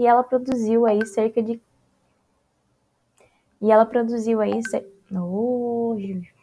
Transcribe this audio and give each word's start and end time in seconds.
e 0.00 0.06
ela 0.06 0.24
produziu 0.24 0.86
aí 0.86 1.04
cerca 1.04 1.42
de 1.42 1.60
e 3.60 3.70
ela 3.70 3.84
produziu 3.84 4.40
aí 4.40 4.62
cer... 4.66 4.90
oh, 5.12 5.94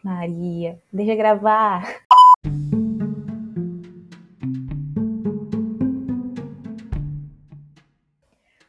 Maria, 0.04 0.80
deixa 0.92 1.12
eu 1.12 1.16
gravar. 1.16 1.82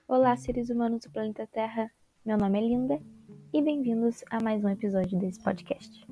Olá, 0.07 0.35
seres 0.35 0.71
humanos 0.71 1.01
do 1.01 1.11
planeta 1.11 1.45
Terra. 1.45 1.91
Meu 2.25 2.39
nome 2.39 2.57
é 2.57 2.61
Linda 2.61 2.99
e 3.53 3.61
bem-vindos 3.61 4.23
a 4.31 4.41
mais 4.41 4.63
um 4.63 4.69
episódio 4.69 5.19
desse 5.19 5.39
podcast. 5.39 6.07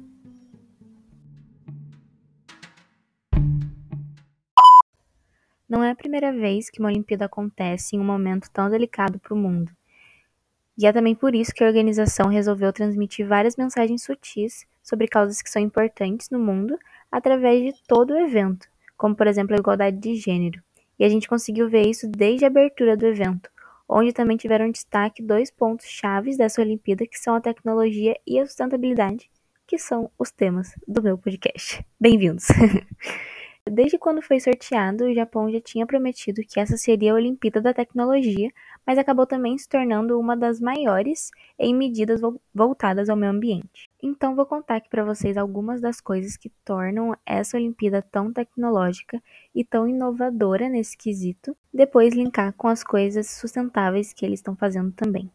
Não 5.69 5.83
é 5.83 5.91
a 5.91 5.95
primeira 5.95 6.31
vez 6.31 6.69
que 6.69 6.79
uma 6.79 6.87
Olimpíada 6.87 7.25
acontece 7.25 7.95
em 7.95 7.99
um 7.99 8.05
momento 8.05 8.49
tão 8.51 8.69
delicado 8.69 9.19
para 9.19 9.33
o 9.33 9.37
mundo. 9.37 9.69
E 10.77 10.85
é 10.87 10.93
também 10.93 11.13
por 11.13 11.35
isso 11.35 11.53
que 11.53 11.61
a 11.61 11.67
organização 11.67 12.29
resolveu 12.29 12.71
transmitir 12.71 13.27
várias 13.27 13.57
mensagens 13.57 14.03
sutis 14.03 14.65
sobre 14.81 15.07
causas 15.07 15.41
que 15.41 15.49
são 15.49 15.61
importantes 15.61 16.29
no 16.29 16.39
mundo 16.39 16.77
através 17.11 17.61
de 17.73 17.83
todo 17.85 18.11
o 18.11 18.17
evento, 18.17 18.65
como 18.95 19.13
por 19.13 19.27
exemplo 19.27 19.55
a 19.55 19.59
igualdade 19.59 19.97
de 19.97 20.15
gênero. 20.15 20.61
E 20.97 21.03
a 21.03 21.09
gente 21.09 21.27
conseguiu 21.27 21.69
ver 21.69 21.85
isso 21.85 22.07
desde 22.07 22.45
a 22.45 22.47
abertura 22.47 22.95
do 22.95 23.05
evento, 23.05 23.49
onde 23.89 24.13
também 24.13 24.37
tiveram 24.37 24.71
destaque 24.71 25.21
dois 25.21 25.51
pontos 25.51 25.85
chaves 25.87 26.37
dessa 26.37 26.61
Olimpíada, 26.61 27.05
que 27.05 27.19
são 27.19 27.35
a 27.35 27.41
tecnologia 27.41 28.15
e 28.25 28.39
a 28.39 28.45
sustentabilidade, 28.45 29.29
que 29.67 29.77
são 29.77 30.09
os 30.17 30.31
temas 30.31 30.73
do 30.87 31.03
meu 31.03 31.17
podcast. 31.17 31.85
Bem-vindos! 31.99 32.47
Desde 33.71 33.97
quando 33.97 34.21
foi 34.21 34.39
sorteado, 34.39 35.05
o 35.05 35.13
Japão 35.13 35.51
já 35.51 35.59
tinha 35.59 35.85
prometido 35.85 36.41
que 36.47 36.59
essa 36.59 36.77
seria 36.77 37.11
a 37.11 37.15
Olimpíada 37.15 37.61
da 37.61 37.73
Tecnologia, 37.73 38.49
mas 38.85 38.97
acabou 38.97 39.25
também 39.25 39.57
se 39.57 39.67
tornando 39.67 40.19
uma 40.19 40.37
das 40.37 40.61
maiores 40.61 41.31
em 41.59 41.75
medidas 41.75 42.21
voltadas 42.53 43.09
ao 43.09 43.17
meio 43.17 43.31
ambiente. 43.31 43.89
Então 44.01 44.35
vou 44.35 44.45
contar 44.45 44.77
aqui 44.77 44.89
para 44.89 45.03
vocês 45.03 45.37
algumas 45.37 45.81
das 45.81 45.99
coisas 45.99 46.37
que 46.37 46.49
tornam 46.63 47.15
essa 47.25 47.57
Olimpíada 47.57 48.01
tão 48.01 48.31
tecnológica 48.31 49.21
e 49.53 49.65
tão 49.65 49.87
inovadora 49.87 50.69
nesse 50.69 50.97
quesito, 50.97 51.55
depois 51.73 52.13
linkar 52.13 52.53
com 52.53 52.67
as 52.67 52.83
coisas 52.83 53.27
sustentáveis 53.27 54.13
que 54.13 54.25
eles 54.25 54.39
estão 54.39 54.55
fazendo 54.55 54.91
também, 54.91 55.29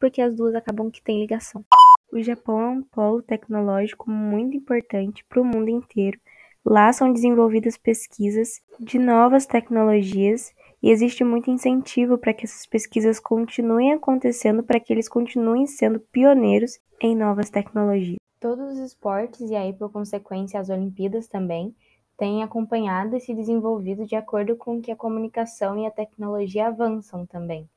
porque 0.00 0.20
as 0.20 0.34
duas 0.34 0.54
acabam 0.54 0.90
que 0.90 1.02
têm 1.02 1.20
ligação. 1.20 1.64
O 2.10 2.20
Japão 2.22 2.60
é 2.60 2.68
um 2.68 2.82
polo 2.82 3.20
tecnológico 3.20 4.10
muito 4.10 4.56
importante 4.56 5.22
para 5.28 5.42
o 5.42 5.44
mundo 5.44 5.68
inteiro 5.68 6.18
Lá 6.64 6.92
são 6.92 7.12
desenvolvidas 7.12 7.76
pesquisas 7.76 8.60
de 8.78 8.98
novas 8.98 9.46
tecnologias 9.46 10.52
e 10.82 10.90
existe 10.90 11.24
muito 11.24 11.50
incentivo 11.50 12.18
para 12.18 12.34
que 12.34 12.44
essas 12.44 12.66
pesquisas 12.66 13.18
continuem 13.18 13.92
acontecendo, 13.92 14.62
para 14.62 14.78
que 14.78 14.92
eles 14.92 15.08
continuem 15.08 15.66
sendo 15.66 15.98
pioneiros 15.98 16.78
em 17.00 17.16
novas 17.16 17.50
tecnologias. 17.50 18.18
Todos 18.40 18.74
os 18.74 18.78
esportes, 18.78 19.50
e 19.50 19.56
aí 19.56 19.72
por 19.72 19.90
consequência 19.90 20.60
as 20.60 20.68
Olimpíadas 20.68 21.26
também, 21.26 21.74
têm 22.16 22.42
acompanhado 22.42 23.16
e 23.16 23.20
se 23.20 23.34
desenvolvido 23.34 24.04
de 24.04 24.16
acordo 24.16 24.56
com 24.56 24.80
que 24.80 24.90
a 24.90 24.96
comunicação 24.96 25.78
e 25.78 25.86
a 25.86 25.90
tecnologia 25.90 26.66
avançam 26.66 27.24
também. 27.24 27.68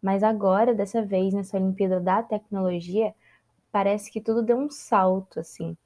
Mas 0.00 0.22
agora, 0.22 0.74
dessa 0.74 1.02
vez, 1.02 1.34
nessa 1.34 1.56
Olimpíada 1.56 2.00
da 2.00 2.22
Tecnologia, 2.22 3.14
parece 3.70 4.10
que 4.10 4.20
tudo 4.20 4.42
deu 4.42 4.56
um 4.56 4.70
salto, 4.70 5.40
assim, 5.40 5.76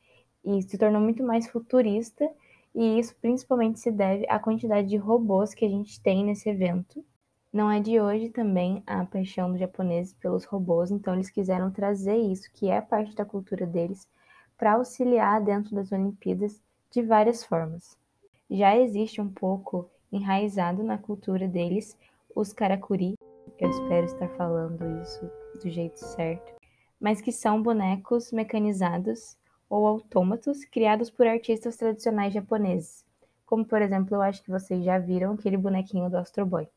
e 0.44 0.62
se 0.62 0.76
tornou 0.76 1.00
muito 1.00 1.22
mais 1.22 1.48
futurista 1.48 2.28
e 2.74 2.98
isso 2.98 3.14
principalmente 3.20 3.80
se 3.80 3.90
deve 3.90 4.26
à 4.28 4.38
quantidade 4.38 4.88
de 4.88 4.96
robôs 4.96 5.54
que 5.54 5.64
a 5.64 5.68
gente 5.68 6.00
tem 6.00 6.24
nesse 6.24 6.48
evento. 6.48 7.04
Não 7.52 7.70
é 7.70 7.78
de 7.78 8.00
hoje 8.00 8.30
também 8.30 8.82
a 8.84 9.04
paixão 9.04 9.50
dos 9.50 9.60
japoneses 9.60 10.12
pelos 10.14 10.44
robôs, 10.44 10.90
então 10.90 11.14
eles 11.14 11.30
quiseram 11.30 11.70
trazer 11.70 12.16
isso, 12.16 12.50
que 12.52 12.68
é 12.68 12.80
parte 12.80 13.14
da 13.14 13.24
cultura 13.24 13.64
deles, 13.64 14.08
para 14.58 14.72
auxiliar 14.72 15.40
dentro 15.40 15.74
das 15.74 15.92
Olimpíadas 15.92 16.60
de 16.90 17.00
várias 17.00 17.44
formas. 17.44 17.96
Já 18.50 18.76
existe 18.76 19.20
um 19.20 19.28
pouco 19.28 19.88
enraizado 20.12 20.82
na 20.82 20.98
cultura 20.98 21.46
deles 21.46 21.96
os 22.34 22.52
karakuri, 22.52 23.14
eu 23.58 23.70
espero 23.70 24.06
estar 24.06 24.28
falando 24.30 25.00
isso 25.02 25.30
do 25.62 25.70
jeito 25.70 25.98
certo, 25.98 26.52
mas 27.00 27.20
que 27.20 27.30
são 27.30 27.62
bonecos 27.62 28.32
mecanizados 28.32 29.36
ou 29.74 29.88
autômatos 29.88 30.64
criados 30.64 31.10
por 31.10 31.26
artistas 31.26 31.76
tradicionais 31.76 32.32
japoneses, 32.32 33.04
como 33.44 33.64
por 33.64 33.82
exemplo, 33.82 34.14
eu 34.14 34.22
acho 34.22 34.40
que 34.40 34.50
vocês 34.50 34.84
já 34.84 35.00
viram 35.00 35.32
aquele 35.32 35.56
bonequinho 35.56 36.08
do 36.08 36.16
Astro 36.16 36.46
Boy. 36.46 36.68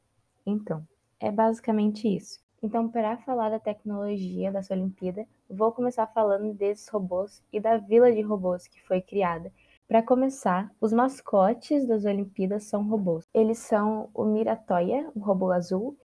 Então, 0.44 0.84
é 1.20 1.32
basicamente 1.32 2.08
isso. 2.08 2.40
Então, 2.64 2.90
para 2.90 3.18
falar 3.18 3.52
da 3.52 3.60
tecnologia 3.60 4.52
dessa 4.52 4.74
Olimpíada, 4.74 5.28
vou 5.48 5.72
começar 5.72 6.08
falando 6.08 6.56
desses 6.56 6.88
robôs 6.88 7.44
e 7.54 7.60
da 7.60 7.78
vila 7.78 8.12
de 8.12 8.22
robôs 8.22 8.68
que 8.68 8.82
foi 8.82 9.00
criada. 9.00 9.54
Para 9.88 10.02
começar, 10.02 10.74
os 10.82 10.92
mascotes 10.92 11.88
das 11.88 12.04
Olimpíadas 12.04 12.64
são 12.64 12.82
robôs. 12.82 13.26
Eles 13.32 13.60
são 13.60 14.10
o 14.12 14.26
Miratoya, 14.26 15.08
o 15.16 15.20
robô 15.20 15.52
azul, 15.52 15.96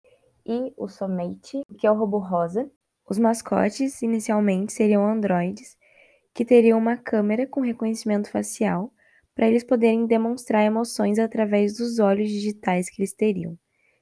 e 0.44 0.74
o 0.76 0.88
Somate, 0.88 1.62
que 1.78 1.86
é 1.86 1.90
o 1.90 1.96
robô 1.96 2.18
rosa. 2.18 2.70
Os 3.08 3.18
mascotes 3.18 4.02
inicialmente 4.02 4.74
seriam 4.74 5.06
androides, 5.06 5.76
que 6.34 6.44
teriam 6.44 6.78
uma 6.78 6.96
câmera 6.96 7.46
com 7.46 7.60
reconhecimento 7.60 8.30
facial 8.30 8.92
para 9.34 9.48
eles 9.48 9.64
poderem 9.64 10.06
demonstrar 10.06 10.64
emoções 10.64 11.18
através 11.18 11.76
dos 11.76 11.98
olhos 11.98 12.28
digitais 12.28 12.88
que 12.90 13.00
eles 13.00 13.12
teriam. 13.12 13.58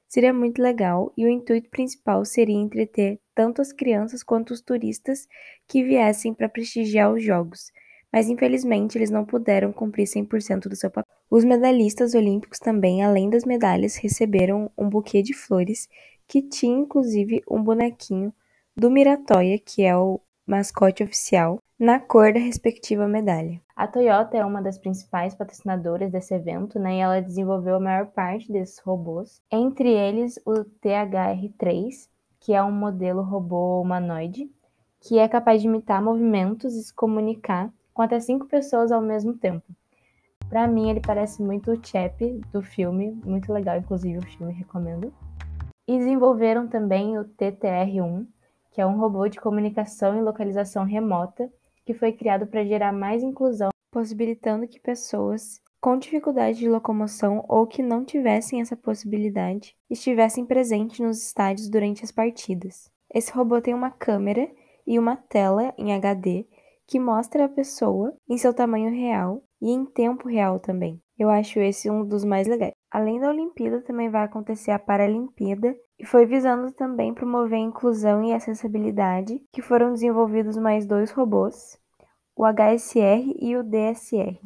Seria 0.07 0.33
muito 0.33 0.61
legal 0.61 1.13
e 1.15 1.25
o 1.25 1.29
intuito 1.29 1.69
principal 1.69 2.25
seria 2.25 2.55
entreter 2.55 3.17
tanto 3.33 3.61
as 3.61 3.71
crianças 3.71 4.21
quanto 4.21 4.51
os 4.51 4.61
turistas 4.61 5.25
que 5.67 5.83
viessem 5.83 6.33
para 6.33 6.49
prestigiar 6.49 7.13
os 7.13 7.23
jogos, 7.23 7.71
mas 8.11 8.27
infelizmente 8.27 8.97
eles 8.97 9.09
não 9.09 9.25
puderam 9.25 9.71
cumprir 9.71 10.05
100% 10.05 10.67
do 10.67 10.75
seu 10.75 10.91
papel. 10.91 11.09
Os 11.29 11.45
medalhistas 11.45 12.13
olímpicos 12.13 12.59
também, 12.59 13.01
além 13.01 13.29
das 13.29 13.45
medalhas, 13.45 13.95
receberam 13.95 14.69
um 14.77 14.89
buquê 14.89 15.21
de 15.21 15.33
flores 15.33 15.87
que 16.27 16.41
tinha 16.41 16.77
inclusive 16.77 17.41
um 17.49 17.63
bonequinho 17.63 18.33
do 18.75 18.91
Miratoia, 18.91 19.57
que 19.59 19.83
é 19.83 19.95
o 19.95 20.19
mascote 20.51 21.01
oficial, 21.01 21.59
na 21.79 21.97
cor 21.97 22.33
da 22.33 22.39
respectiva 22.39 23.07
medalha. 23.07 23.61
A 23.73 23.87
Toyota 23.87 24.35
é 24.35 24.45
uma 24.45 24.61
das 24.61 24.77
principais 24.77 25.33
patrocinadoras 25.33 26.11
desse 26.11 26.33
evento, 26.33 26.77
né, 26.77 26.97
e 26.97 26.99
ela 26.99 27.21
desenvolveu 27.21 27.75
a 27.75 27.79
maior 27.79 28.07
parte 28.07 28.51
desses 28.51 28.77
robôs, 28.79 29.41
entre 29.49 29.89
eles 29.89 30.37
o 30.45 30.65
THR-3, 30.83 32.09
que 32.41 32.53
é 32.53 32.61
um 32.61 32.71
modelo 32.71 33.21
robô 33.21 33.81
humanoide, 33.81 34.51
que 34.99 35.17
é 35.17 35.27
capaz 35.29 35.61
de 35.61 35.69
imitar 35.69 36.03
movimentos 36.03 36.75
e 36.75 36.83
se 36.83 36.93
comunicar 36.93 37.71
com 37.93 38.01
até 38.01 38.19
cinco 38.19 38.45
pessoas 38.45 38.91
ao 38.91 39.01
mesmo 39.01 39.33
tempo. 39.33 39.63
Para 40.49 40.67
mim, 40.67 40.89
ele 40.89 40.99
parece 40.99 41.41
muito 41.41 41.71
o 41.71 41.79
Chap 41.81 42.21
do 42.51 42.61
filme, 42.61 43.17
muito 43.23 43.53
legal, 43.53 43.77
inclusive 43.77 44.17
o 44.17 44.27
filme 44.27 44.51
recomendo. 44.51 45.13
E 45.87 45.97
desenvolveram 45.97 46.67
também 46.67 47.17
o 47.17 47.23
TTR-1, 47.23 48.27
que 48.71 48.81
é 48.81 48.85
um 48.85 48.97
robô 48.97 49.27
de 49.27 49.39
comunicação 49.39 50.17
e 50.17 50.21
localização 50.21 50.83
remota, 50.85 51.51
que 51.85 51.93
foi 51.93 52.11
criado 52.11 52.47
para 52.47 52.65
gerar 52.65 52.91
mais 52.91 53.21
inclusão, 53.21 53.69
possibilitando 53.91 54.67
que 54.67 54.79
pessoas 54.79 55.61
com 55.81 55.97
dificuldade 55.97 56.59
de 56.59 56.69
locomoção 56.69 57.43
ou 57.49 57.65
que 57.65 57.81
não 57.81 58.05
tivessem 58.05 58.61
essa 58.61 58.77
possibilidade 58.77 59.75
estivessem 59.89 60.45
presentes 60.45 60.99
nos 60.99 61.21
estádios 61.23 61.69
durante 61.69 62.03
as 62.03 62.11
partidas. 62.11 62.89
Esse 63.13 63.31
robô 63.33 63.59
tem 63.59 63.73
uma 63.73 63.89
câmera 63.89 64.49
e 64.85 64.97
uma 64.97 65.15
tela 65.15 65.73
em 65.77 65.93
HD 65.93 66.45
que 66.87 66.99
mostra 66.99 67.45
a 67.45 67.49
pessoa 67.49 68.13
em 68.29 68.37
seu 68.37 68.53
tamanho 68.53 68.91
real 68.91 69.43
e 69.61 69.71
em 69.71 69.85
tempo 69.85 70.27
real 70.27 70.59
também. 70.59 71.01
Eu 71.17 71.29
acho 71.29 71.59
esse 71.59 71.89
um 71.89 72.05
dos 72.05 72.23
mais 72.23 72.47
legais. 72.47 72.73
Além 72.89 73.19
da 73.19 73.29
Olimpíada, 73.29 73.81
também 73.81 74.09
vai 74.09 74.23
acontecer 74.23 74.71
a 74.71 74.79
Paralimpíada 74.79 75.75
e 76.01 76.05
foi 76.05 76.25
visando 76.25 76.71
também 76.71 77.13
promover 77.13 77.59
a 77.59 77.61
inclusão 77.61 78.23
e 78.23 78.33
acessibilidade 78.33 79.39
que 79.51 79.61
foram 79.61 79.93
desenvolvidos 79.93 80.57
mais 80.57 80.83
dois 80.83 81.11
robôs, 81.11 81.77
o 82.35 82.43
HSR 82.43 83.37
e 83.39 83.55
o 83.55 83.61
DSR. 83.61 84.41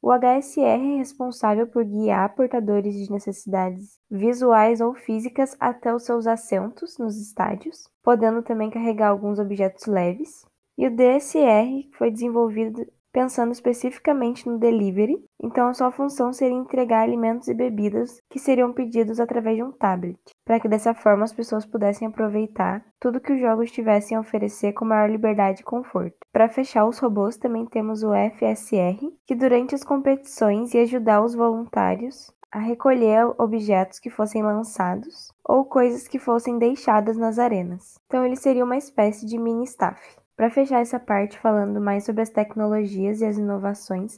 O 0.00 0.10
HSR 0.10 0.94
é 0.94 0.96
responsável 0.96 1.66
por 1.66 1.84
guiar 1.84 2.34
portadores 2.34 2.94
de 2.94 3.12
necessidades 3.12 4.00
visuais 4.10 4.80
ou 4.80 4.94
físicas 4.94 5.54
até 5.60 5.94
os 5.94 6.04
seus 6.04 6.26
assentos 6.26 6.96
nos 6.96 7.20
estádios, 7.20 7.86
podendo 8.02 8.42
também 8.42 8.70
carregar 8.70 9.08
alguns 9.08 9.38
objetos 9.38 9.84
leves. 9.84 10.46
E 10.78 10.86
o 10.86 10.96
DSR 10.96 11.90
foi 11.92 12.10
desenvolvido 12.10 12.86
pensando 13.12 13.52
especificamente 13.52 14.48
no 14.48 14.58
delivery, 14.58 15.22
então 15.42 15.68
a 15.68 15.74
sua 15.74 15.90
função 15.90 16.32
seria 16.32 16.56
entregar 16.56 17.02
alimentos 17.02 17.48
e 17.48 17.54
bebidas 17.54 18.20
que 18.30 18.38
seriam 18.38 18.72
pedidos 18.72 19.20
através 19.20 19.56
de 19.56 19.62
um 19.62 19.72
tablet, 19.72 20.18
para 20.44 20.60
que 20.60 20.68
dessa 20.68 20.94
forma 20.94 21.24
as 21.24 21.32
pessoas 21.32 21.66
pudessem 21.66 22.08
aproveitar 22.08 22.84
tudo 22.98 23.20
que 23.20 23.32
os 23.32 23.40
jogos 23.40 23.70
tivessem 23.70 24.16
a 24.16 24.20
oferecer 24.20 24.72
com 24.72 24.84
maior 24.84 25.10
liberdade 25.10 25.62
e 25.62 25.64
conforto. 25.64 26.16
Para 26.32 26.48
fechar 26.48 26.86
os 26.86 26.98
robôs, 26.98 27.36
também 27.36 27.66
temos 27.66 28.02
o 28.02 28.10
FSR, 28.12 28.98
que 29.26 29.34
durante 29.34 29.74
as 29.74 29.84
competições 29.84 30.74
ia 30.74 30.82
ajudar 30.82 31.22
os 31.22 31.34
voluntários 31.34 32.32
a 32.52 32.58
recolher 32.58 33.26
objetos 33.38 34.00
que 34.00 34.10
fossem 34.10 34.42
lançados 34.42 35.32
ou 35.44 35.64
coisas 35.64 36.08
que 36.08 36.18
fossem 36.18 36.58
deixadas 36.58 37.16
nas 37.16 37.38
arenas. 37.38 37.98
Então 38.06 38.26
ele 38.26 38.36
seria 38.36 38.64
uma 38.64 38.76
espécie 38.76 39.24
de 39.24 39.38
mini 39.38 39.64
staff. 39.64 40.19
Para 40.40 40.48
fechar 40.48 40.80
essa 40.80 40.98
parte 40.98 41.38
falando 41.38 41.82
mais 41.82 42.06
sobre 42.06 42.22
as 42.22 42.30
tecnologias 42.30 43.20
e 43.20 43.26
as 43.26 43.36
inovações, 43.36 44.16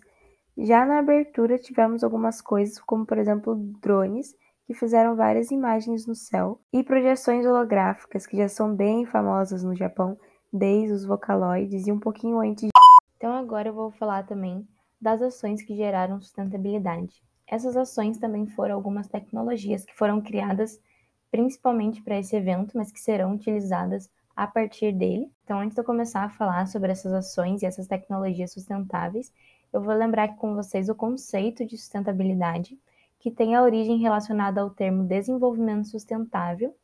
já 0.56 0.86
na 0.86 1.00
abertura 1.00 1.58
tivemos 1.58 2.04
algumas 2.04 2.40
coisas, 2.40 2.78
como 2.78 3.04
por 3.04 3.18
exemplo 3.18 3.56
drones, 3.80 4.32
que 4.64 4.72
fizeram 4.72 5.16
várias 5.16 5.50
imagens 5.50 6.06
no 6.06 6.14
céu, 6.14 6.60
e 6.72 6.84
projeções 6.84 7.44
holográficas, 7.44 8.24
que 8.24 8.36
já 8.36 8.48
são 8.48 8.72
bem 8.72 9.04
famosas 9.04 9.64
no 9.64 9.74
Japão, 9.74 10.16
desde 10.52 10.92
os 10.92 11.04
Vocaloids 11.04 11.88
e 11.88 11.90
um 11.90 11.98
pouquinho 11.98 12.38
antes. 12.38 12.68
Então 13.16 13.34
agora 13.34 13.70
eu 13.70 13.74
vou 13.74 13.90
falar 13.90 14.24
também 14.24 14.64
das 15.00 15.20
ações 15.20 15.60
que 15.60 15.74
geraram 15.74 16.20
sustentabilidade. 16.20 17.20
Essas 17.48 17.76
ações 17.76 18.18
também 18.18 18.46
foram 18.46 18.76
algumas 18.76 19.08
tecnologias 19.08 19.84
que 19.84 19.96
foram 19.96 20.20
criadas 20.20 20.80
principalmente 21.32 22.00
para 22.00 22.18
esse 22.20 22.36
evento, 22.36 22.76
mas 22.76 22.92
que 22.92 23.00
serão 23.00 23.34
utilizadas 23.34 24.08
a 24.36 24.46
partir 24.46 24.92
dele. 24.92 25.30
Então, 25.44 25.60
antes 25.60 25.74
de 25.74 25.80
eu 25.80 25.84
começar 25.84 26.24
a 26.24 26.30
falar 26.30 26.66
sobre 26.66 26.92
essas 26.92 27.12
ações 27.12 27.62
e 27.62 27.66
essas 27.66 27.86
tecnologias 27.86 28.52
sustentáveis, 28.52 29.32
eu 29.72 29.82
vou 29.82 29.94
lembrar 29.94 30.24
aqui 30.24 30.36
com 30.36 30.54
vocês 30.54 30.88
o 30.88 30.94
conceito 30.94 31.64
de 31.64 31.76
sustentabilidade, 31.76 32.78
que 33.18 33.30
tem 33.30 33.54
a 33.54 33.62
origem 33.62 33.98
relacionada 33.98 34.60
ao 34.60 34.70
termo 34.70 35.04
desenvolvimento 35.04 35.88
sustentável, 35.88 36.74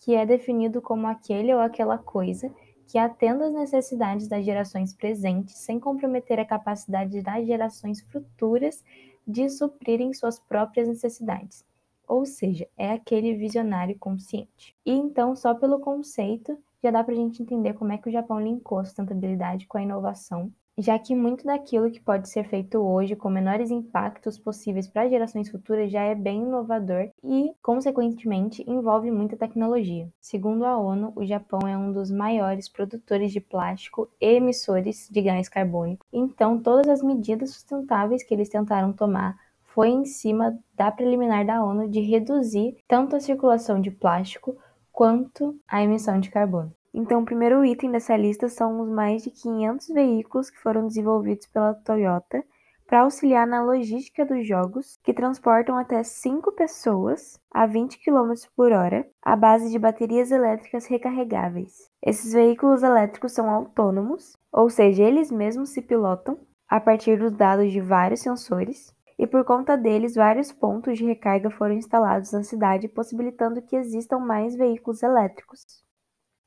que 0.00 0.14
é 0.14 0.26
definido 0.26 0.82
como 0.82 1.06
aquele 1.06 1.54
ou 1.54 1.60
aquela 1.60 1.96
coisa 1.96 2.52
que 2.86 2.98
atenda 2.98 3.46
às 3.46 3.54
necessidades 3.54 4.28
das 4.28 4.44
gerações 4.44 4.92
presentes 4.92 5.56
sem 5.56 5.80
comprometer 5.80 6.38
a 6.38 6.44
capacidade 6.44 7.22
das 7.22 7.46
gerações 7.46 8.00
futuras 8.02 8.84
de 9.26 9.48
suprirem 9.48 10.12
suas 10.12 10.38
próprias 10.38 10.86
necessidades. 10.86 11.64
Ou 12.06 12.26
seja, 12.26 12.66
é 12.76 12.92
aquele 12.92 13.34
visionário 13.34 13.98
consciente. 13.98 14.76
E 14.84 14.92
então, 14.92 15.34
só 15.34 15.54
pelo 15.54 15.80
conceito, 15.80 16.58
já 16.82 16.90
dá 16.90 17.02
para 17.02 17.14
a 17.14 17.16
gente 17.16 17.42
entender 17.42 17.74
como 17.74 17.92
é 17.92 17.98
que 17.98 18.08
o 18.08 18.12
Japão 18.12 18.40
linkou 18.40 18.78
a 18.78 18.84
sustentabilidade 18.84 19.66
com 19.66 19.78
a 19.78 19.82
inovação 19.82 20.52
já 20.76 20.98
que 20.98 21.14
muito 21.14 21.44
daquilo 21.44 21.90
que 21.90 22.00
pode 22.00 22.28
ser 22.28 22.44
feito 22.48 22.78
hoje 22.78 23.14
com 23.14 23.30
menores 23.30 23.70
impactos 23.70 24.38
possíveis 24.38 24.88
para 24.88 25.08
gerações 25.08 25.48
futuras 25.48 25.90
já 25.90 26.02
é 26.02 26.14
bem 26.14 26.42
inovador 26.42 27.10
e, 27.22 27.52
consequentemente, 27.62 28.64
envolve 28.68 29.10
muita 29.10 29.36
tecnologia. 29.36 30.08
Segundo 30.20 30.64
a 30.64 30.76
ONU, 30.76 31.12
o 31.14 31.24
Japão 31.24 31.60
é 31.66 31.76
um 31.78 31.92
dos 31.92 32.10
maiores 32.10 32.68
produtores 32.68 33.32
de 33.32 33.40
plástico 33.40 34.10
e 34.20 34.26
emissores 34.26 35.08
de 35.10 35.22
gás 35.22 35.48
carbônico. 35.48 36.04
Então, 36.12 36.58
todas 36.58 36.88
as 36.88 37.02
medidas 37.02 37.50
sustentáveis 37.50 38.24
que 38.24 38.34
eles 38.34 38.48
tentaram 38.48 38.92
tomar 38.92 39.38
foi 39.74 39.88
em 39.88 40.04
cima 40.04 40.56
da 40.72 40.90
preliminar 40.92 41.44
da 41.44 41.62
ONU 41.62 41.88
de 41.90 42.00
reduzir 42.00 42.76
tanto 42.86 43.16
a 43.16 43.20
circulação 43.20 43.80
de 43.80 43.90
plástico 43.90 44.56
quanto 44.92 45.58
a 45.68 45.82
emissão 45.82 46.20
de 46.20 46.30
carbono. 46.30 46.72
Então, 46.94 47.22
o 47.22 47.24
primeiro 47.24 47.64
item 47.64 47.90
dessa 47.90 48.16
lista 48.16 48.48
são 48.48 48.80
os 48.80 48.88
mais 48.88 49.24
de 49.24 49.30
500 49.30 49.88
veículos 49.88 50.48
que 50.48 50.60
foram 50.60 50.86
desenvolvidos 50.86 51.48
pela 51.48 51.74
Toyota 51.74 52.44
para 52.86 53.00
auxiliar 53.00 53.46
na 53.48 53.64
logística 53.64 54.24
dos 54.24 54.46
jogos, 54.46 54.96
que 55.02 55.12
transportam 55.12 55.76
até 55.76 56.04
5 56.04 56.52
pessoas 56.52 57.40
a 57.50 57.66
20 57.66 57.98
km 57.98 58.32
por 58.54 58.70
hora, 58.70 59.04
à 59.20 59.34
base 59.34 59.70
de 59.70 59.78
baterias 59.78 60.30
elétricas 60.30 60.86
recarregáveis. 60.86 61.90
Esses 62.00 62.32
veículos 62.32 62.84
elétricos 62.84 63.32
são 63.32 63.50
autônomos, 63.50 64.36
ou 64.52 64.70
seja, 64.70 65.02
eles 65.02 65.32
mesmos 65.32 65.70
se 65.70 65.82
pilotam 65.82 66.38
a 66.68 66.78
partir 66.78 67.18
dos 67.18 67.32
dados 67.32 67.72
de 67.72 67.80
vários 67.80 68.20
sensores, 68.20 68.94
e 69.18 69.26
por 69.26 69.44
conta 69.44 69.76
deles, 69.76 70.14
vários 70.14 70.52
pontos 70.52 70.98
de 70.98 71.04
recarga 71.04 71.50
foram 71.50 71.74
instalados 71.74 72.32
na 72.32 72.42
cidade, 72.42 72.88
possibilitando 72.88 73.62
que 73.62 73.76
existam 73.76 74.18
mais 74.18 74.56
veículos 74.56 75.02
elétricos. 75.02 75.64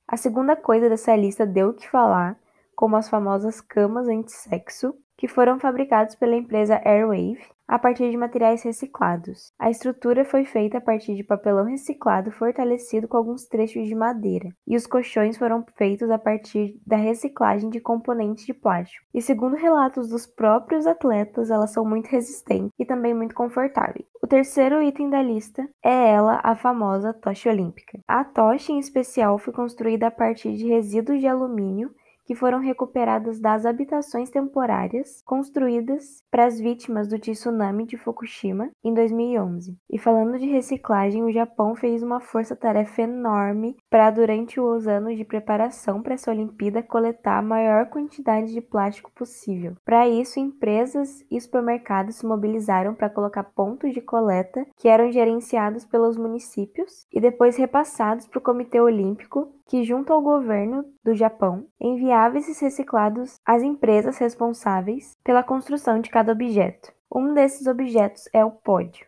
A 0.07 0.17
segunda 0.17 0.55
coisa 0.55 0.89
dessa 0.89 1.15
lista 1.15 1.45
deu 1.45 1.69
o 1.69 1.73
que 1.73 1.89
falar, 1.89 2.39
como 2.77 2.95
as 2.95 3.09
famosas 3.09 3.59
camas 3.59 4.07
antissexo, 4.07 4.93
que 5.17 5.27
foram 5.27 5.59
fabricados 5.59 6.13
pela 6.13 6.35
empresa 6.35 6.79
Airwave 6.85 7.41
a 7.67 7.77
partir 7.77 8.09
de 8.09 8.15
materiais 8.15 8.63
reciclados. 8.63 9.51
A 9.59 9.69
estrutura 9.69 10.23
foi 10.23 10.45
feita 10.45 10.77
a 10.77 10.81
partir 10.81 11.15
de 11.15 11.23
papelão 11.23 11.65
reciclado 11.65 12.31
fortalecido 12.31 13.07
com 13.07 13.17
alguns 13.17 13.45
trechos 13.45 13.87
de 13.87 13.95
madeira, 13.95 14.49
e 14.65 14.75
os 14.75 14.87
colchões 14.87 15.37
foram 15.37 15.65
feitos 15.75 16.09
a 16.09 16.17
partir 16.17 16.79
da 16.85 16.95
reciclagem 16.95 17.69
de 17.69 17.81
componentes 17.81 18.45
de 18.45 18.53
plástico. 18.53 19.05
E 19.13 19.21
segundo 19.21 19.57
relatos 19.57 20.07
dos 20.07 20.25
próprios 20.25 20.85
atletas, 20.85 21.49
elas 21.49 21.71
são 21.71 21.83
muito 21.83 22.07
resistentes 22.07 22.71
e 22.79 22.85
também 22.85 23.13
muito 23.13 23.35
confortáveis. 23.35 24.05
O 24.21 24.27
terceiro 24.27 24.81
item 24.81 25.09
da 25.09 25.21
lista 25.21 25.67
é 25.83 26.11
ela, 26.11 26.39
a 26.43 26.55
famosa 26.55 27.11
tocha 27.11 27.49
olímpica. 27.49 27.99
A 28.07 28.23
tocha 28.23 28.71
em 28.71 28.79
especial 28.79 29.37
foi 29.37 29.51
construída 29.51 30.07
a 30.07 30.11
partir 30.11 30.53
de 30.53 30.67
resíduos 30.67 31.19
de 31.19 31.27
alumínio 31.27 31.91
que 32.27 32.35
foram 32.35 32.59
recuperadas 32.59 33.39
das 33.39 33.65
habitações 33.65 34.29
temporárias 34.29 35.21
construídas 35.25 36.21
para 36.29 36.45
as 36.45 36.59
vítimas 36.59 37.07
do 37.07 37.17
tsunami 37.17 37.85
de 37.85 37.95
Fukushima 37.95 38.69
em 38.83 38.93
2011. 38.93 39.77
E 39.89 39.97
falando 39.97 40.37
de 40.37 40.45
reciclagem, 40.45 41.23
o 41.23 41.31
Japão 41.31 41.73
fez 41.73 42.03
uma 42.03 42.19
força-tarefa 42.19 43.03
enorme 43.03 43.77
para, 43.89 44.11
durante 44.11 44.59
os 44.59 44.89
anos 44.89 45.15
de 45.15 45.23
preparação 45.23 46.01
para 46.01 46.15
essa 46.15 46.29
Olimpíada, 46.29 46.83
coletar 46.83 47.37
a 47.37 47.41
maior 47.41 47.89
quantidade 47.89 48.51
de 48.51 48.59
plástico 48.59 49.09
possível. 49.15 49.77
Para 49.85 50.05
isso, 50.05 50.37
empresas 50.37 51.25
e 51.31 51.39
supermercados 51.39 52.17
se 52.17 52.25
mobilizaram 52.25 52.93
para 52.93 53.09
colocar 53.09 53.45
pontos 53.45 53.93
de 53.93 54.01
coleta 54.01 54.67
que 54.75 54.89
eram 54.89 55.09
gerenciados 55.09 55.85
pelos 55.85 56.17
municípios 56.17 57.07
e 57.13 57.21
depois 57.21 57.55
repassados 57.55 58.27
para 58.27 58.39
o 58.39 58.41
Comitê 58.43 58.81
Olímpico 58.81 59.56
que, 59.67 59.83
junto 59.83 60.13
ao 60.13 60.21
governo 60.21 60.85
do 61.03 61.13
Japão, 61.13 61.65
enviava 61.79 62.37
esses 62.37 62.59
reciclados 62.59 63.39
às 63.45 63.61
empresas 63.61 64.17
responsáveis 64.17 65.17
pela 65.23 65.43
construção 65.43 65.99
de 65.99 66.09
cada 66.09 66.31
objeto. 66.31 66.91
Um 67.13 67.33
desses 67.33 67.67
objetos 67.67 68.27
é 68.33 68.43
o 68.43 68.51
pódio. 68.51 69.05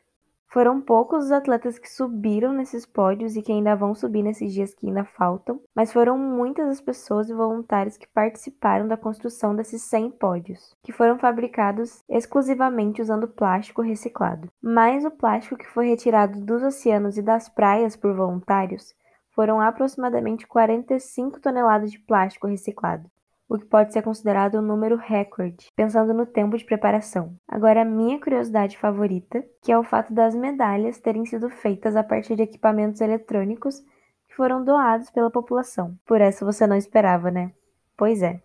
Foram 0.51 0.81
poucos 0.81 1.25
os 1.25 1.31
atletas 1.31 1.77
que 1.77 1.87
subiram 1.87 2.51
nesses 2.51 2.83
pódios 2.83 3.35
e 3.35 3.41
que 3.41 3.51
ainda 3.51 3.75
vão 3.75 3.93
subir 3.93 4.23
nesses 4.23 4.51
dias 4.51 4.73
que 4.73 4.87
ainda 4.87 5.05
faltam, 5.05 5.61
mas 5.75 5.93
foram 5.93 6.17
muitas 6.17 6.67
as 6.67 6.81
pessoas 6.81 7.29
e 7.29 7.33
voluntários 7.35 7.97
que 7.97 8.07
participaram 8.07 8.87
da 8.87 8.97
construção 8.97 9.55
desses 9.55 9.83
100 9.83 10.09
pódios, 10.11 10.75
que 10.81 10.91
foram 10.91 11.19
fabricados 11.19 12.03
exclusivamente 12.09 12.99
usando 12.99 13.27
plástico 13.27 13.83
reciclado. 13.83 14.49
Mas 14.59 15.05
o 15.05 15.11
plástico 15.11 15.55
que 15.55 15.67
foi 15.67 15.87
retirado 15.87 16.41
dos 16.41 16.63
oceanos 16.63 17.15
e 17.15 17.21
das 17.21 17.47
praias 17.47 17.95
por 17.95 18.15
voluntários 18.15 18.95
foram 19.39 19.61
aproximadamente 19.61 20.45
45 20.45 21.39
toneladas 21.39 21.93
de 21.93 21.97
plástico 21.97 22.45
reciclado, 22.45 23.09
o 23.47 23.57
que 23.57 23.65
pode 23.65 23.93
ser 23.93 24.01
considerado 24.01 24.59
um 24.59 24.61
número 24.61 24.97
recorde, 24.97 25.71
pensando 25.77 26.13
no 26.13 26.25
tempo 26.25 26.57
de 26.57 26.65
preparação. 26.65 27.33
Agora, 27.47 27.83
a 27.83 27.85
minha 27.85 28.19
curiosidade 28.19 28.77
favorita, 28.77 29.41
que 29.61 29.71
é 29.71 29.79
o 29.79 29.83
fato 29.85 30.13
das 30.13 30.35
medalhas 30.35 30.99
terem 30.99 31.25
sido 31.25 31.49
feitas 31.49 31.95
a 31.95 32.03
partir 32.03 32.35
de 32.35 32.41
equipamentos 32.41 32.99
eletrônicos 32.99 33.79
que 34.27 34.35
foram 34.35 34.61
doados 34.61 35.09
pela 35.09 35.31
população. 35.31 35.97
Por 36.05 36.19
essa 36.19 36.43
você 36.43 36.67
não 36.67 36.75
esperava, 36.75 37.31
né? 37.31 37.53
Pois 37.95 38.21
é. 38.21 38.41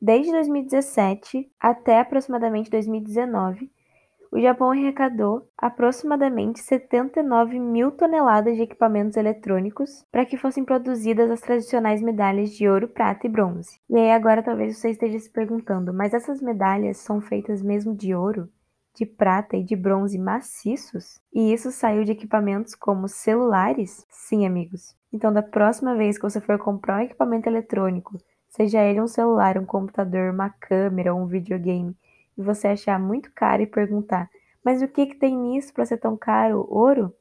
Desde 0.00 0.30
2017 0.30 1.50
até 1.58 1.98
aproximadamente 1.98 2.70
2019, 2.70 3.72
o 4.30 4.40
Japão 4.40 4.70
arrecadou 4.70 5.48
aproximadamente 5.56 6.60
79 6.60 7.58
mil 7.58 7.90
toneladas 7.90 8.56
de 8.56 8.62
equipamentos 8.62 9.16
eletrônicos 9.16 10.04
para 10.12 10.24
que 10.24 10.36
fossem 10.36 10.64
produzidas 10.64 11.30
as 11.30 11.40
tradicionais 11.40 12.02
medalhas 12.02 12.50
de 12.50 12.68
ouro, 12.68 12.88
prata 12.88 13.26
e 13.26 13.30
bronze. 13.30 13.80
E 13.88 13.96
aí 13.96 14.10
agora 14.10 14.42
talvez 14.42 14.76
você 14.76 14.90
esteja 14.90 15.18
se 15.18 15.30
perguntando, 15.30 15.92
mas 15.94 16.12
essas 16.12 16.42
medalhas 16.42 16.98
são 16.98 17.20
feitas 17.20 17.62
mesmo 17.62 17.94
de 17.94 18.14
ouro, 18.14 18.48
de 18.94 19.06
prata 19.06 19.56
e 19.56 19.62
de 19.62 19.76
bronze 19.76 20.18
maciços? 20.18 21.20
E 21.32 21.52
isso 21.52 21.70
saiu 21.70 22.04
de 22.04 22.12
equipamentos 22.12 22.74
como 22.74 23.08
celulares? 23.08 24.04
Sim, 24.10 24.44
amigos. 24.44 24.96
Então, 25.12 25.32
da 25.32 25.42
próxima 25.42 25.94
vez 25.94 26.18
que 26.18 26.24
você 26.24 26.40
for 26.40 26.58
comprar 26.58 26.98
um 26.98 27.04
equipamento 27.04 27.48
eletrônico, 27.48 28.18
seja 28.48 28.82
ele 28.82 29.00
um 29.00 29.06
celular, 29.06 29.56
um 29.56 29.64
computador, 29.64 30.32
uma 30.32 30.50
câmera 30.50 31.14
ou 31.14 31.20
um 31.20 31.26
videogame, 31.26 31.96
e 32.38 32.42
você 32.42 32.68
achar 32.68 32.98
muito 32.98 33.30
caro 33.34 33.62
e 33.62 33.66
perguntar: 33.66 34.30
mas 34.64 34.80
o 34.82 34.88
que, 34.88 35.06
que 35.06 35.16
tem 35.16 35.36
nisso 35.36 35.72
para 35.74 35.84
ser 35.84 35.98
tão 35.98 36.16
caro? 36.16 36.66
Ouro? 36.70 37.12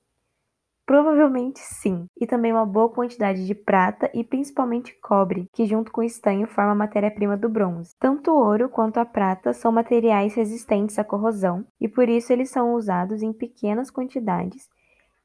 Provavelmente 0.85 1.59
sim, 1.59 2.07
e 2.17 2.25
também 2.25 2.53
uma 2.53 2.65
boa 2.65 2.87
quantidade 2.87 3.45
de 3.45 3.53
prata 3.53 4.09
e 4.13 4.23
principalmente 4.23 4.97
cobre, 5.01 5.49
que 5.51 5.65
junto 5.65 5.91
com 5.91 5.99
o 5.99 6.03
estanho 6.03 6.47
forma 6.47 6.71
a 6.71 6.75
matéria-prima 6.75 7.35
do 7.35 7.49
bronze. 7.49 7.93
Tanto 7.99 8.31
o 8.31 8.37
ouro 8.37 8.69
quanto 8.69 8.97
a 8.97 9.05
prata 9.05 9.51
são 9.51 9.69
materiais 9.69 10.33
resistentes 10.33 10.97
à 10.97 11.03
corrosão 11.03 11.65
e 11.77 11.89
por 11.89 12.07
isso 12.07 12.31
eles 12.31 12.49
são 12.49 12.73
usados 12.73 13.21
em 13.21 13.33
pequenas 13.33 13.91
quantidades 13.91 14.69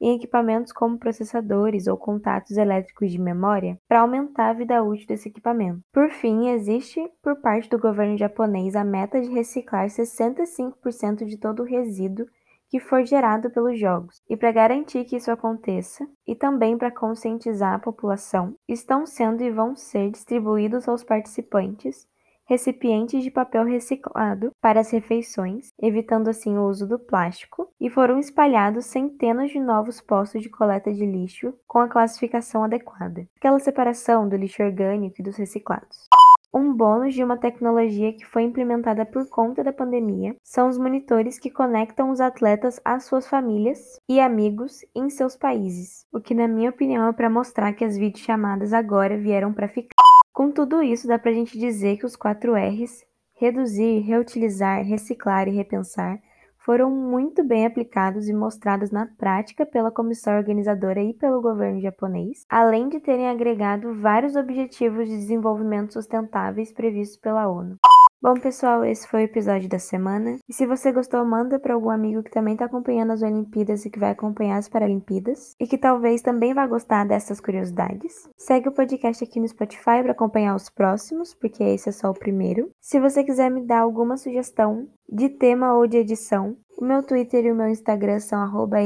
em 0.03 0.15
equipamentos 0.15 0.73
como 0.73 0.99
processadores 0.99 1.87
ou 1.87 1.95
contatos 1.95 2.57
elétricos 2.57 3.09
de 3.09 3.17
memória 3.17 3.79
para 3.87 4.01
aumentar 4.01 4.49
a 4.49 4.53
vida 4.53 4.83
útil 4.83 5.07
desse 5.07 5.29
equipamento. 5.29 5.79
Por 5.93 6.09
fim, 6.09 6.49
existe 6.49 7.01
por 7.21 7.37
parte 7.37 7.69
do 7.69 7.79
governo 7.79 8.17
japonês 8.17 8.75
a 8.75 8.83
meta 8.83 9.21
de 9.21 9.29
reciclar 9.29 9.87
65% 9.87 11.25
de 11.25 11.37
todo 11.37 11.61
o 11.61 11.65
resíduo 11.65 12.25
que 12.67 12.81
for 12.81 13.05
gerado 13.05 13.49
pelos 13.49 13.79
jogos. 13.79 14.21
E 14.27 14.35
para 14.35 14.51
garantir 14.51 15.05
que 15.05 15.15
isso 15.15 15.31
aconteça, 15.31 16.05
e 16.27 16.35
também 16.35 16.77
para 16.77 16.91
conscientizar 16.91 17.75
a 17.75 17.79
população, 17.79 18.55
estão 18.67 19.05
sendo 19.05 19.41
e 19.41 19.51
vão 19.51 19.75
ser 19.75 20.09
distribuídos 20.09 20.89
aos 20.89 21.03
participantes 21.03 22.07
recipientes 22.53 23.23
de 23.23 23.31
papel 23.31 23.65
reciclado 23.65 24.51
para 24.61 24.79
as 24.79 24.91
refeições, 24.91 25.73
evitando 25.81 26.27
assim 26.29 26.55
o 26.55 26.67
uso 26.67 26.87
do 26.87 26.99
plástico, 26.99 27.67
e 27.81 27.89
foram 27.89 28.19
espalhados 28.19 28.85
centenas 28.85 29.49
de 29.49 29.59
novos 29.59 29.99
postos 29.99 30.43
de 30.43 30.49
coleta 30.49 30.93
de 30.93 31.03
lixo 31.03 31.51
com 31.67 31.79
a 31.79 31.87
classificação 31.87 32.63
adequada, 32.63 33.27
aquela 33.35 33.57
separação 33.57 34.29
do 34.29 34.35
lixo 34.35 34.61
orgânico 34.61 35.15
e 35.19 35.23
dos 35.23 35.35
reciclados. 35.35 36.07
Um 36.53 36.71
bônus 36.71 37.15
de 37.15 37.23
uma 37.23 37.35
tecnologia 37.35 38.13
que 38.13 38.23
foi 38.23 38.43
implementada 38.43 39.03
por 39.03 39.27
conta 39.27 39.63
da 39.63 39.73
pandemia 39.73 40.35
são 40.43 40.69
os 40.69 40.77
monitores 40.77 41.39
que 41.39 41.49
conectam 41.49 42.11
os 42.11 42.21
atletas 42.21 42.79
às 42.85 43.05
suas 43.05 43.27
famílias 43.27 43.99
e 44.07 44.19
amigos 44.19 44.85
em 44.93 45.09
seus 45.09 45.35
países, 45.35 46.05
o 46.13 46.21
que, 46.21 46.35
na 46.35 46.47
minha 46.47 46.69
opinião, 46.69 47.07
é 47.07 47.11
para 47.13 47.31
mostrar 47.31 47.73
que 47.73 47.83
as 47.83 47.97
videochamadas 47.97 48.71
agora 48.71 49.17
vieram 49.17 49.51
para 49.51 49.67
ficar. 49.67 50.12
Com 50.33 50.51
tudo 50.51 50.81
isso, 50.81 51.07
dá 51.07 51.19
para 51.19 51.29
a 51.29 51.33
gente 51.33 51.59
dizer 51.59 51.97
que 51.97 52.07
os 52.07 52.15
quatro 52.15 52.55
R's 52.55 53.05
reduzir, 53.35 53.99
reutilizar, 53.99 54.83
reciclar 54.83 55.47
e 55.47 55.51
repensar 55.51 56.19
foram 56.57 56.89
muito 56.89 57.43
bem 57.43 57.67
aplicados 57.67 58.27
e 58.27 58.33
mostrados 58.33 58.89
na 58.89 59.05
prática 59.05 59.63
pela 59.63 59.91
comissão 59.91 60.35
organizadora 60.35 61.03
e 61.03 61.13
pelo 61.13 61.39
governo 61.39 61.79
japonês, 61.79 62.45
além 62.49 62.89
de 62.89 62.99
terem 62.99 63.29
agregado 63.29 63.93
vários 63.93 64.35
objetivos 64.35 65.07
de 65.07 65.17
desenvolvimento 65.17 65.93
sustentáveis 65.93 66.73
previstos 66.73 67.17
pela 67.17 67.47
ONU. 67.47 67.77
Bom, 68.23 68.35
pessoal, 68.35 68.85
esse 68.85 69.05
foi 69.05 69.23
o 69.23 69.25
episódio 69.25 69.67
da 69.67 69.77
semana. 69.77 70.37
E 70.47 70.53
se 70.53 70.65
você 70.65 70.93
gostou, 70.93 71.25
manda 71.25 71.59
para 71.59 71.73
algum 71.73 71.89
amigo 71.89 72.23
que 72.23 72.31
também 72.31 72.53
está 72.53 72.63
acompanhando 72.63 73.11
as 73.11 73.21
Olimpíadas 73.21 73.83
e 73.83 73.89
que 73.89 73.99
vai 73.99 74.11
acompanhar 74.11 74.55
as 74.55 74.69
Paralimpíadas 74.69 75.57
e 75.59 75.67
que 75.67 75.77
talvez 75.77 76.21
também 76.21 76.53
vá 76.53 76.65
gostar 76.65 77.05
dessas 77.05 77.41
curiosidades. 77.41 78.29
Segue 78.37 78.69
o 78.69 78.71
podcast 78.71 79.21
aqui 79.21 79.41
no 79.41 79.47
Spotify 79.49 80.01
para 80.01 80.13
acompanhar 80.13 80.55
os 80.55 80.69
próximos, 80.69 81.33
porque 81.33 81.65
esse 81.65 81.89
é 81.89 81.91
só 81.91 82.11
o 82.11 82.17
primeiro. 82.17 82.71
Se 82.79 82.97
você 82.97 83.25
quiser 83.25 83.51
me 83.51 83.65
dar 83.65 83.79
alguma 83.79 84.15
sugestão 84.15 84.87
de 85.11 85.27
tema 85.27 85.73
ou 85.73 85.85
de 85.85 85.97
edição, 85.97 86.55
o 86.77 86.85
meu 86.85 87.03
Twitter 87.03 87.43
e 87.43 87.51
o 87.51 87.55
meu 87.55 87.67
Instagram 87.67 88.21
são 88.21 88.39
arroba 88.39 88.77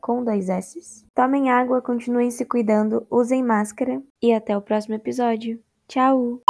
com 0.00 0.22
dois 0.22 0.48
S. 0.48 1.04
Tomem 1.12 1.50
água, 1.50 1.82
continuem 1.82 2.30
se 2.30 2.44
cuidando, 2.44 3.04
usem 3.10 3.42
máscara 3.42 4.00
e 4.22 4.32
até 4.32 4.56
o 4.56 4.62
próximo 4.62 4.94
episódio. 4.94 5.58
Tchau! 5.88 6.40